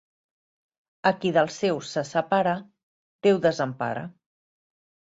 [1.09, 2.57] A qui dels seus se separa,
[3.29, 4.07] Déu desempara.